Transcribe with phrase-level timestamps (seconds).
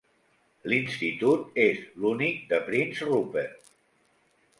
[0.71, 3.71] L'institut és l'únic de Prince Rupert.